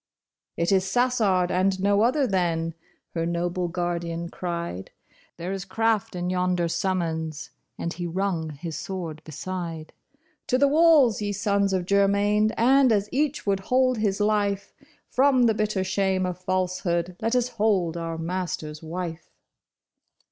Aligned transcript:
"It 0.57 0.71
is 0.71 0.83
Sassard 0.83 1.51
and 1.51 1.79
no 1.79 2.01
other, 2.01 2.25
then," 2.25 2.73
her 3.13 3.23
noble 3.23 3.67
guard 3.67 4.03
ian 4.03 4.29
cried;" 4.29 4.89
There 5.37 5.51
is 5.51 5.63
craft 5.63 6.15
in 6.15 6.31
yonder 6.31 6.67
summons," 6.67 7.51
and 7.77 7.93
he 7.93 8.07
rung 8.07 8.49
his 8.49 8.75
sword 8.75 9.21
beside." 9.23 9.93
To 10.47 10.57
the 10.57 10.67
walls, 10.67 11.21
ye 11.21 11.31
sons 11.31 11.71
of 11.71 11.85
Germain! 11.85 12.49
and 12.57 12.91
as 12.91 13.09
each 13.11 13.45
would 13.45 13.59
hold 13.69 13.99
his 13.99 14.19
life 14.19 14.73
From 15.07 15.43
the 15.43 15.53
bitter 15.53 15.83
shame 15.83 16.25
of 16.25 16.39
falsehood, 16.39 17.15
let 17.21 17.35
us 17.35 17.49
hold 17.49 17.95
our 17.95 18.17
master's 18.17 18.81
wife." 18.81 19.29